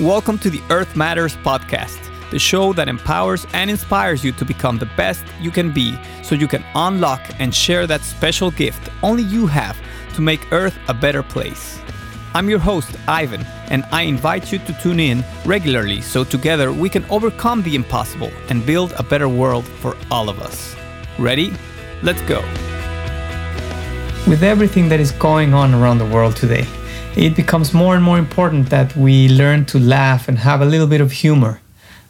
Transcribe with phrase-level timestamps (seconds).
[0.00, 4.78] Welcome to the Earth Matters podcast, the show that empowers and inspires you to become
[4.78, 9.22] the best you can be so you can unlock and share that special gift only
[9.24, 9.78] you have
[10.14, 11.78] to make Earth a better place.
[12.32, 16.88] I'm your host, Ivan, and I invite you to tune in regularly so together we
[16.88, 20.74] can overcome the impossible and build a better world for all of us.
[21.18, 21.52] Ready?
[22.02, 22.42] Let's go.
[24.30, 26.64] With everything that is going on around the world today,
[27.16, 30.86] it becomes more and more important that we learn to laugh and have a little
[30.86, 31.60] bit of humor.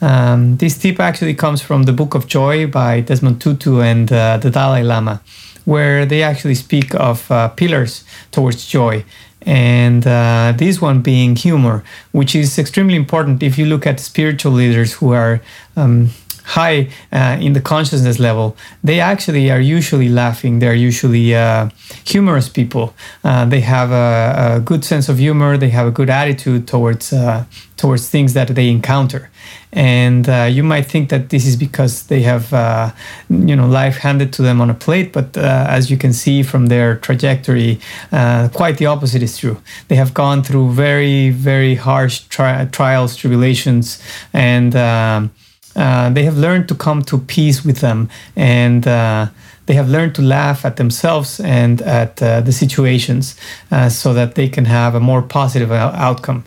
[0.00, 4.36] Um, this tip actually comes from the Book of Joy by Desmond Tutu and uh,
[4.38, 5.22] the Dalai Lama,
[5.64, 9.04] where they actually speak of uh, pillars towards joy.
[9.42, 14.50] And uh, this one being humor, which is extremely important if you look at spiritual
[14.50, 15.40] leaders who are
[15.76, 16.10] um,
[16.48, 20.60] high uh, in the consciousness level, they actually are usually laughing.
[20.60, 21.68] They're usually uh,
[22.04, 22.94] humorous people.
[23.22, 25.58] Uh, they have a, a, good sense of humor.
[25.58, 27.44] They have a good attitude towards uh,
[27.76, 29.30] towards things that they encounter.
[29.72, 32.92] And uh, you might think that this is because they have, uh,
[33.28, 35.12] you know, life handed to them on a plate.
[35.12, 37.78] But as you can see from their trajectory,
[38.10, 39.58] quite the opposite is true.
[39.88, 44.02] They have gone through very, very harsh tri- trials, tribulations,
[44.32, 45.30] and um,
[45.78, 49.28] uh, they have learned to come to peace with them and uh,
[49.66, 53.36] they have learned to laugh at themselves and at uh, the situations
[53.70, 56.44] uh, so that they can have a more positive outcome.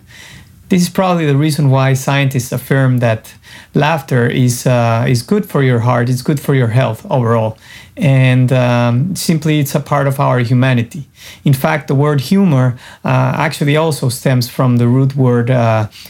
[0.67, 3.33] This is probably the reason why scientists affirm that
[3.73, 7.57] laughter is uh, is good for your heart, it's good for your health overall,
[7.97, 11.03] and um, simply it's a part of our humanity.
[11.43, 15.49] In fact, the word humor actually also stems from the root word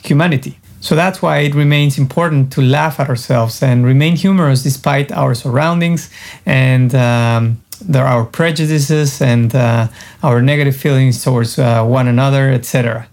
[0.04, 0.61] humanity.
[0.82, 5.36] So that's why it remains important to laugh at ourselves and remain humorous despite our
[5.36, 6.10] surroundings
[6.46, 9.88] and um, there are our prejudices and uh,
[10.24, 13.08] our negative feelings towards uh, one another, etc.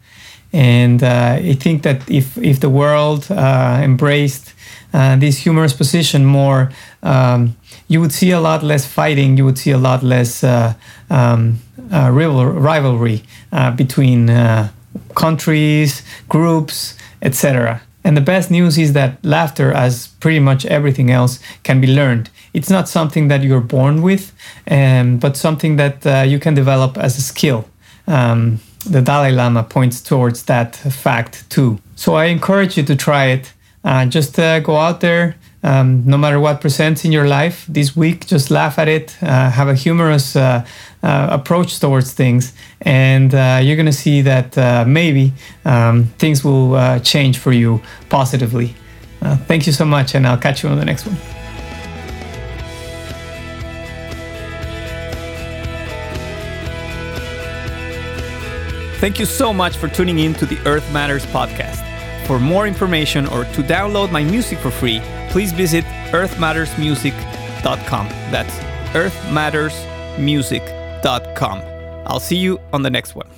[0.52, 4.55] And uh, I think that if if the world uh, embraced
[4.92, 6.71] uh, this humorous position more,
[7.03, 7.56] um,
[7.88, 9.37] you would see a lot less fighting.
[9.37, 10.75] You would see a lot less uh,
[11.10, 11.60] um,
[11.91, 13.22] rivalry
[13.76, 14.31] between
[15.15, 17.82] countries, groups etc.
[18.04, 22.30] And the best news is that laughter, as pretty much everything else, can be learned.
[22.54, 24.32] It's not something that you're born with,
[24.70, 27.68] um, but something that uh, you can develop as a skill.
[28.06, 31.78] Um, the Dalai Lama points towards that fact too.
[31.96, 33.52] So I encourage you to try it.
[33.84, 37.96] Uh, just uh, go out there, um, no matter what presents in your life this
[37.96, 40.64] week, just laugh at it, uh, have a humorous uh,
[41.02, 42.52] uh, approach towards things,
[42.82, 45.32] and uh, you're going to see that uh, maybe
[45.64, 48.74] um, things will uh, change for you positively.
[49.48, 51.16] thank you so much, and I'll catch you on the next one.
[59.00, 61.88] Thank you so much for tuning in to the Earth Matters podcast.
[62.28, 65.00] For more information or to download my music for free,
[65.31, 68.09] please visit earthmattersmusic.com.
[68.31, 68.55] That's
[68.93, 71.62] earthmattersmusic.com.
[72.06, 73.28] I'll see you on the next one.